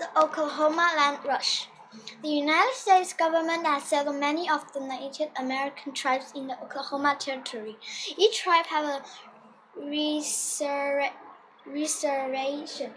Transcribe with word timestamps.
The 0.00 0.18
Oklahoma 0.18 0.92
Land 0.96 1.18
Rush. 1.26 1.68
The 2.22 2.28
United 2.30 2.72
States 2.72 3.12
government 3.12 3.66
has 3.66 3.82
settled 3.82 4.16
many 4.16 4.48
of 4.48 4.72
the 4.72 4.80
Native 4.80 5.28
American 5.38 5.92
tribes 5.92 6.32
in 6.34 6.46
the 6.46 6.58
Oklahoma 6.62 7.16
Territory. 7.18 7.76
Each 8.16 8.40
tribe 8.42 8.64
has 8.64 8.88
a 8.88 9.02
reservation, 11.66 12.92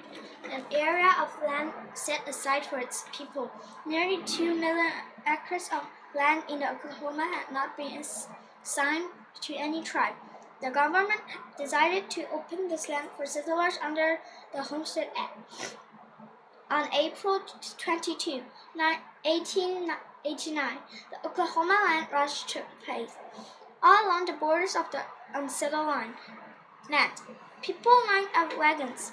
an 0.49 0.63
area 0.71 1.11
of 1.21 1.29
land 1.45 1.73
set 1.93 2.25
aside 2.25 2.65
for 2.65 2.79
its 2.79 3.03
people. 3.11 3.51
Nearly 3.85 4.23
2 4.23 4.55
million 4.55 4.93
acres 5.27 5.69
of 5.73 5.83
land 6.15 6.43
in 6.49 6.63
Oklahoma 6.63 7.29
had 7.35 7.51
not 7.53 7.75
been 7.75 8.01
assigned 8.63 9.09
to 9.41 9.55
any 9.55 9.83
tribe. 9.83 10.15
The 10.61 10.71
government 10.71 11.19
decided 11.57 12.09
to 12.11 12.29
open 12.31 12.69
this 12.69 12.87
land 12.87 13.09
for 13.17 13.25
settlers 13.25 13.77
under 13.83 14.19
the 14.53 14.61
Homestead 14.61 15.09
Act. 15.17 15.75
On 16.73 16.89
April 16.91 17.39
22, 17.77 18.41
1889, 18.73 20.77
the 21.11 21.17
Oklahoma 21.23 21.77
Land 21.85 22.07
Rush 22.11 22.45
took 22.45 22.65
place. 22.83 23.11
All 23.83 24.07
along 24.07 24.25
the 24.25 24.33
borders 24.33 24.75
of 24.75 24.89
the 24.89 25.03
unsettled 25.35 25.85
line, 25.85 26.15
land, 26.89 27.11
people 27.61 27.91
lined 28.07 28.29
up 28.35 28.57
wagons, 28.57 29.11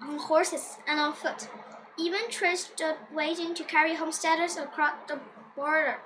on 0.00 0.16
horses, 0.16 0.78
and 0.88 0.98
on 0.98 1.12
foot. 1.12 1.50
Even 1.98 2.30
trains 2.30 2.60
stood 2.60 2.96
waiting 3.12 3.54
to 3.54 3.62
carry 3.62 3.94
homesteaders 3.94 4.56
across 4.56 4.94
the 5.06 5.20
border. 5.54 5.98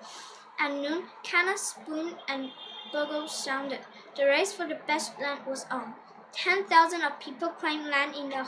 At 0.58 0.72
noon, 0.72 1.04
cannons 1.22 1.76
boomed 1.86 2.16
and 2.26 2.50
bugles 2.92 3.44
sounded. 3.44 3.82
The 4.16 4.26
race 4.26 4.52
for 4.52 4.66
the 4.66 4.80
best 4.88 5.16
land 5.20 5.46
was 5.46 5.64
on. 5.70 5.94
Ten 6.32 6.64
thousand 6.64 7.02
of 7.02 7.20
people 7.20 7.50
claimed 7.50 7.86
land 7.86 8.16
in 8.16 8.30
the 8.30 8.44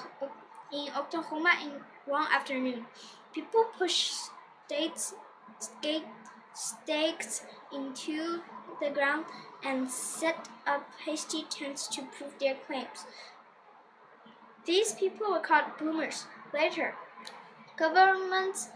in 0.72 0.88
Oklahoma 0.96 1.52
in 1.62 1.72
one 2.06 2.26
afternoon. 2.32 2.86
People 3.34 3.64
pushed 3.78 4.12
stakes, 4.66 5.14
stakes 6.54 7.42
into 7.72 8.40
the 8.80 8.90
ground 8.90 9.24
and 9.64 9.90
set 9.90 10.48
up 10.66 10.86
hasty 11.04 11.44
tents 11.50 11.86
to 11.88 12.02
prove 12.02 12.38
their 12.38 12.56
claims. 12.66 13.06
These 14.66 14.94
people 14.94 15.30
were 15.30 15.40
called 15.40 15.78
boomers. 15.78 16.26
Later, 16.52 16.94
governments 17.76 18.68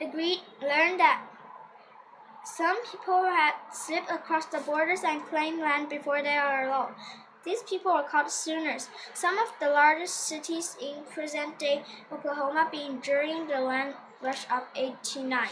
agreed 0.00 0.40
learned 0.60 1.00
that 1.00 1.22
some 2.44 2.76
people 2.86 3.24
had 3.24 3.54
slipped 3.72 4.10
across 4.10 4.46
the 4.46 4.58
borders 4.58 5.00
and 5.04 5.22
claimed 5.26 5.60
land 5.60 5.88
before 5.88 6.22
they 6.22 6.36
were 6.36 6.64
allowed. 6.66 6.94
These 7.44 7.62
people 7.62 7.94
were 7.94 8.02
called 8.02 8.30
Sooners. 8.30 8.88
Some 9.14 9.38
of 9.38 9.52
the 9.60 9.70
largest 9.70 10.14
cities 10.14 10.76
in 10.80 11.04
present-day 11.10 11.82
Oklahoma 12.12 12.68
being 12.70 13.00
during 13.00 13.46
the 13.48 13.60
land 13.60 13.94
rush 14.20 14.44
of 14.50 14.64
89. 14.76 15.48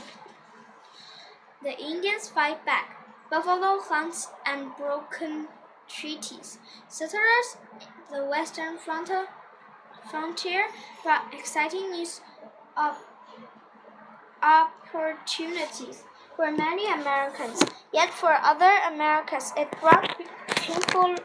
The 1.62 1.78
Indians 1.78 2.28
fight 2.28 2.64
back. 2.66 2.94
Buffalo 3.30 3.80
hunts 3.80 4.28
and 4.44 4.76
broken 4.76 5.48
treaties. 5.88 6.58
Settlers, 6.88 7.56
the 8.10 8.24
western 8.24 8.78
frontier, 8.78 10.66
brought 11.02 11.34
exciting 11.34 11.90
news 11.90 12.20
of 12.76 12.96
opportunities 14.42 16.04
for 16.36 16.50
many 16.50 16.86
Americans. 16.90 17.62
Yet 17.92 18.10
for 18.14 18.32
other 18.32 18.72
Americans, 18.86 19.52
it 19.56 19.70
brought 19.80 20.16
painful 20.48 21.16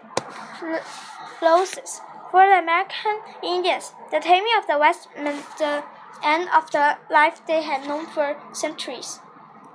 For 2.32 2.48
the 2.48 2.60
American 2.60 3.20
Indians, 3.44 3.94
the 4.12 4.20
taming 4.20 4.52
of 4.58 4.66
the 4.68 4.78
West 4.80 5.08
meant 5.18 5.46
the 5.60 5.84
end 6.24 6.50
of 6.50 6.72
the 6.72 6.98
life 7.10 7.42
they 7.46 7.62
had 7.62 7.88
known 7.88 8.08
for 8.08 8.38
centuries. 8.54 9.20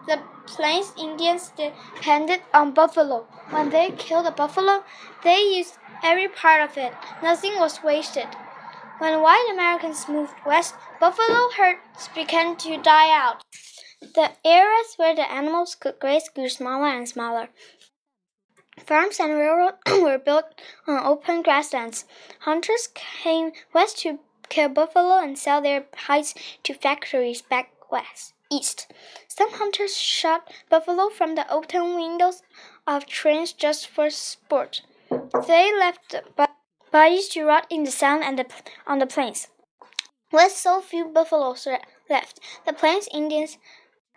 The 0.06 0.20
Plains 0.46 0.92
Indians 0.98 1.52
depended 1.56 2.40
on 2.54 2.72
buffalo. 2.72 3.26
When 3.50 3.70
they 3.70 3.90
killed 3.90 4.26
a 4.26 4.30
buffalo, 4.30 4.82
they 5.22 5.40
used 5.40 5.78
every 6.02 6.28
part 6.28 6.62
of 6.62 6.78
it. 6.78 6.94
Nothing 7.22 7.58
was 7.58 7.82
wasted. 7.82 8.28
When 8.98 9.20
white 9.20 9.48
Americans 9.52 10.08
moved 10.08 10.34
west, 10.44 10.74
buffalo 10.98 11.50
herds 11.56 12.08
began 12.14 12.56
to 12.56 12.78
die 12.78 13.12
out. 13.12 13.44
The 14.00 14.30
areas 14.44 14.94
where 14.96 15.14
the 15.14 15.30
animals 15.30 15.74
could 15.74 16.00
graze 16.00 16.28
grew 16.28 16.48
smaller 16.48 16.88
and 16.88 17.08
smaller. 17.08 17.50
Farms 18.88 19.20
and 19.20 19.34
railroads 19.34 19.76
were 20.00 20.16
built 20.16 20.46
on 20.86 21.04
open 21.04 21.42
grasslands. 21.42 22.06
Hunters 22.40 22.88
came 22.94 23.52
west 23.74 23.98
to 23.98 24.18
kill 24.48 24.70
buffalo 24.70 25.18
and 25.18 25.38
sell 25.38 25.60
their 25.60 25.84
hides 25.94 26.34
to 26.62 26.72
factories 26.72 27.42
back 27.42 27.70
west 27.90 28.32
east. 28.50 28.90
Some 29.28 29.52
hunters 29.52 29.94
shot 29.98 30.50
buffalo 30.70 31.10
from 31.10 31.34
the 31.34 31.46
open 31.52 31.96
windows 31.96 32.42
of 32.86 33.04
trains 33.04 33.52
just 33.52 33.86
for 33.88 34.08
sport. 34.08 34.80
They 35.10 35.70
left 35.78 36.08
the 36.08 36.48
bodies 36.90 37.28
to 37.28 37.44
rot 37.44 37.66
in 37.68 37.84
the 37.84 37.90
sun 37.90 38.22
and 38.22 38.38
the, 38.38 38.46
on 38.86 39.00
the 39.00 39.06
plains. 39.06 39.48
With 40.32 40.52
so 40.52 40.80
few 40.80 41.04
buffaloes 41.04 41.68
left, 42.08 42.40
the 42.64 42.72
Plains 42.72 43.06
Indians 43.12 43.58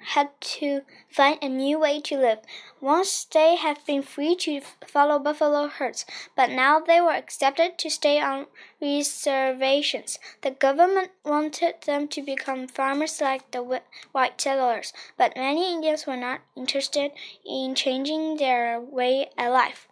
had 0.03 0.29
to 0.41 0.81
find 1.09 1.37
a 1.41 1.49
new 1.49 1.79
way 1.79 1.99
to 2.01 2.17
live. 2.17 2.39
Once 2.79 3.25
they 3.25 3.55
had 3.55 3.77
been 3.85 4.01
free 4.01 4.35
to 4.35 4.61
follow 4.85 5.19
buffalo 5.19 5.67
herds, 5.67 6.05
but 6.35 6.49
now 6.49 6.79
they 6.79 6.99
were 6.99 7.13
accepted 7.13 7.77
to 7.77 7.89
stay 7.89 8.19
on 8.19 8.47
reservations. 8.81 10.19
The 10.41 10.51
government 10.51 11.11
wanted 11.23 11.75
them 11.85 12.07
to 12.09 12.21
become 12.21 12.67
farmers 12.67 13.21
like 13.21 13.51
the 13.51 13.81
white 14.11 14.41
settlers, 14.41 14.93
but 15.17 15.35
many 15.35 15.71
Indians 15.71 16.05
were 16.05 16.17
not 16.17 16.41
interested 16.55 17.11
in 17.45 17.75
changing 17.75 18.37
their 18.37 18.79
way 18.79 19.29
of 19.37 19.51
life. 19.51 19.87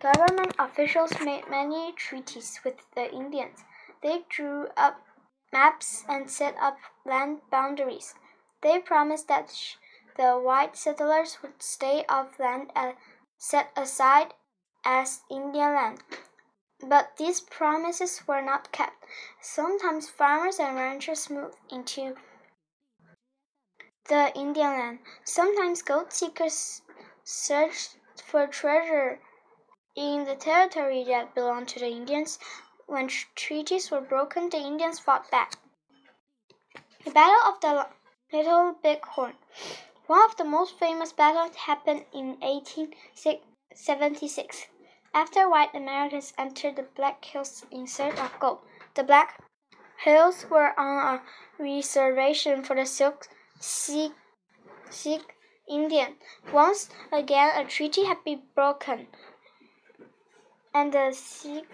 Government 0.00 0.54
officials 0.58 1.10
made 1.24 1.48
many 1.50 1.92
treaties 1.96 2.60
with 2.64 2.76
the 2.94 3.12
Indians. 3.12 3.64
They 4.02 4.20
drew 4.28 4.68
up 4.76 5.02
maps 5.52 6.04
and 6.08 6.30
set 6.30 6.54
up 6.60 6.78
land 7.04 7.38
boundaries. 7.50 8.14
They 8.60 8.80
promised 8.80 9.28
that 9.28 9.54
the 10.16 10.38
white 10.38 10.76
settlers 10.76 11.38
would 11.42 11.62
stay 11.62 12.04
off 12.08 12.38
land 12.38 12.72
and 12.74 12.96
set 13.36 13.70
aside 13.76 14.34
as 14.84 15.22
Indian 15.30 15.74
land. 15.74 16.02
But 16.80 17.16
these 17.16 17.40
promises 17.40 18.26
were 18.26 18.42
not 18.42 18.72
kept. 18.72 19.04
Sometimes 19.40 20.08
farmers 20.08 20.58
and 20.58 20.76
ranchers 20.76 21.28
moved 21.28 21.56
into 21.70 22.16
the 24.08 24.32
Indian 24.34 24.70
land. 24.70 24.98
Sometimes 25.24 25.82
gold 25.82 26.12
seekers 26.12 26.82
searched 27.24 27.96
for 28.24 28.46
treasure 28.46 29.20
in 29.94 30.24
the 30.24 30.36
territory 30.36 31.04
that 31.04 31.34
belonged 31.34 31.68
to 31.68 31.80
the 31.80 31.90
Indians. 31.90 32.38
When 32.86 33.08
treaties 33.08 33.90
were 33.90 34.00
broken, 34.00 34.48
the 34.48 34.58
Indians 34.58 34.98
fought 34.98 35.30
back. 35.30 35.56
The 37.04 37.10
Battle 37.10 37.52
of 37.52 37.60
the 37.60 37.88
Little 38.30 38.74
Bighorn. 38.82 39.38
One 40.06 40.22
of 40.22 40.36
the 40.36 40.44
most 40.44 40.78
famous 40.78 41.14
battles 41.14 41.56
happened 41.56 42.04
in 42.12 42.38
1876, 42.40 44.66
after 45.14 45.48
white 45.48 45.74
Americans 45.74 46.34
entered 46.36 46.76
the 46.76 46.82
Black 46.82 47.24
Hills 47.24 47.64
in 47.70 47.86
search 47.86 48.18
of 48.18 48.38
gold. 48.38 48.58
The 48.94 49.02
Black 49.02 49.42
Hills 50.04 50.44
were 50.50 50.78
on 50.78 51.14
a 51.14 51.22
reservation 51.58 52.62
for 52.62 52.76
the 52.76 52.84
Sioux 52.84 53.14
Sioux 53.60 54.12
Indian. 55.66 56.18
Once 56.52 56.90
again, 57.10 57.58
a 57.58 57.64
treaty 57.66 58.04
had 58.04 58.22
been 58.24 58.42
broken, 58.54 59.08
and 60.74 60.92
the 60.92 61.12
Sioux 61.12 61.66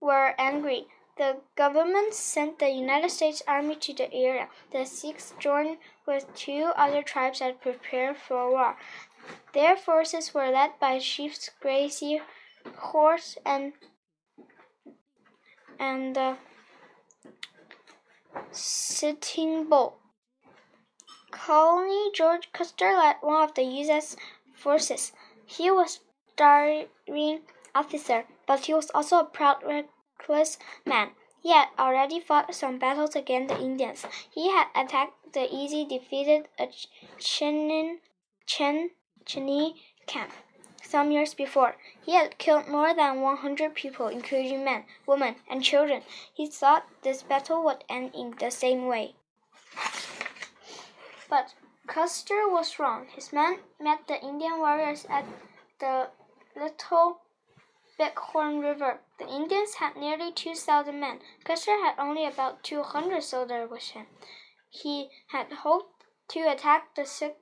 were 0.00 0.34
angry. 0.38 0.88
The 1.20 1.36
government 1.54 2.14
sent 2.14 2.60
the 2.60 2.70
United 2.70 3.10
States 3.10 3.42
Army 3.46 3.76
to 3.76 3.92
the 3.92 4.10
area. 4.10 4.48
The 4.72 4.86
Sioux 4.86 5.16
joined 5.38 5.76
with 6.06 6.34
two 6.34 6.72
other 6.74 7.02
tribes 7.02 7.42
and 7.42 7.60
prepared 7.60 8.16
for 8.16 8.50
war. 8.50 8.78
Their 9.52 9.76
forces 9.76 10.32
were 10.32 10.48
led 10.48 10.78
by 10.80 10.98
Chiefs 10.98 11.50
Crazy 11.60 12.22
Horse 12.74 13.36
and 13.44 13.74
and 15.78 16.16
uh, 16.16 16.36
Sitting 18.50 19.68
Bull. 19.68 19.98
Colonel 21.30 22.10
George 22.14 22.50
Custer 22.54 22.94
led 22.94 23.16
one 23.20 23.42
of 23.42 23.54
the 23.54 23.64
U.S. 23.84 24.16
forces. 24.54 25.12
He 25.44 25.70
was 25.70 25.98
a 25.98 26.36
daring 26.38 27.40
officer, 27.74 28.24
but 28.46 28.60
he 28.60 28.72
was 28.72 28.90
also 28.94 29.18
a 29.18 29.24
proud 29.24 29.62
reckless 30.20 30.58
man. 30.84 31.10
He 31.42 31.50
had 31.50 31.68
already 31.78 32.20
fought 32.20 32.54
some 32.54 32.78
battles 32.78 33.16
against 33.16 33.54
the 33.54 33.60
Indians. 33.60 34.04
He 34.30 34.50
had 34.50 34.66
attacked 34.74 35.32
the 35.32 35.48
easy 35.50 35.86
defeated 35.86 36.48
uh, 36.58 36.66
Chen 37.18 38.00
Cheyenne 38.46 39.74
camp. 40.06 40.32
some 40.82 41.10
years 41.10 41.32
before. 41.32 41.76
He 42.04 42.12
had 42.12 42.36
killed 42.36 42.68
more 42.68 42.92
than 42.92 43.22
100 43.22 43.74
people, 43.74 44.08
including 44.08 44.64
men, 44.64 44.84
women, 45.06 45.36
and 45.48 45.62
children. 45.62 46.02
He 46.34 46.46
thought 46.46 46.84
this 47.02 47.22
battle 47.22 47.62
would 47.64 47.84
end 47.88 48.14
in 48.14 48.34
the 48.38 48.50
same 48.50 48.86
way. 48.86 49.14
But 51.30 51.54
Custer 51.86 52.48
was 52.48 52.78
wrong. 52.78 53.06
His 53.14 53.32
men 53.32 53.60
met 53.80 54.06
the 54.08 54.20
Indian 54.20 54.58
warriors 54.58 55.06
at 55.08 55.24
the 55.78 56.10
Little 56.56 57.20
Bighorn 58.00 58.60
River. 58.60 59.00
The 59.18 59.28
Indians 59.28 59.74
had 59.74 59.94
nearly 59.94 60.32
2,000 60.32 60.98
men. 60.98 61.20
Custer 61.44 61.72
had 61.72 61.96
only 61.98 62.24
about 62.24 62.62
200 62.62 63.22
soldiers 63.22 63.70
with 63.70 63.88
him. 63.88 64.06
He 64.70 65.10
had 65.26 65.52
hoped 65.52 66.06
to 66.28 66.50
attack 66.50 66.94
the 66.94 67.04
Sioux 67.04 67.34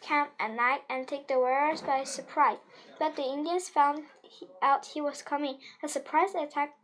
camp 0.00 0.30
at 0.40 0.52
night 0.52 0.84
and 0.88 1.06
take 1.06 1.28
the 1.28 1.36
warriors 1.36 1.82
by 1.82 2.04
surprise. 2.04 2.56
But 2.98 3.14
the 3.16 3.24
Indians 3.24 3.68
found 3.68 4.04
out 4.62 4.86
he 4.86 5.02
was 5.02 5.20
coming. 5.20 5.58
A 5.82 5.88
surprise 5.88 6.34
attack 6.34 6.74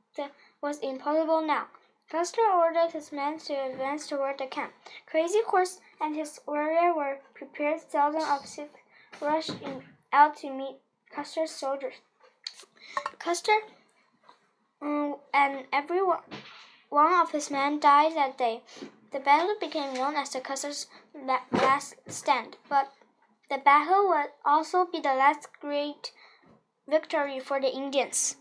was 0.61 0.79
impossible 0.81 1.41
now. 1.41 1.69
Custer 2.11 2.43
ordered 2.55 2.93
his 2.93 3.13
men 3.13 3.39
to 3.39 3.55
advance 3.55 4.07
toward 4.07 4.37
the 4.37 4.47
camp. 4.47 4.75
Crazy 5.07 5.41
Horse 5.47 5.81
and 6.03 6.15
his 6.15 6.39
warrior 6.47 6.93
were 6.95 7.21
prepared. 7.33 7.81
Thousands 7.81 8.25
of 8.29 8.47
Sioux 8.47 8.69
rushed 9.23 9.57
out 10.13 10.37
to 10.37 10.51
meet 10.51 10.77
Custer's 11.11 11.51
soldiers. 11.51 11.95
Custer 13.19 13.59
um, 14.81 15.17
and 15.35 15.67
every 15.73 16.03
one, 16.03 16.21
of 16.93 17.31
his 17.33 17.51
men 17.51 17.81
died 17.81 18.17
that 18.17 18.39
day. 18.39 18.63
The 19.13 19.21
battle 19.21 19.55
became 19.61 19.95
known 19.95 20.17
as 20.17 20.31
the 20.31 20.41
Custer's 20.41 20.87
Last 21.53 21.97
Stand, 22.07 22.57
but 22.69 22.93
the 23.51 23.59
battle 23.59 24.09
would 24.09 24.31
also 24.45 24.85
be 24.85 25.01
the 25.01 25.15
last 25.15 25.49
great 25.61 26.13
victory 26.87 27.41
for 27.41 27.61
the 27.61 27.75
Indians. 27.75 28.37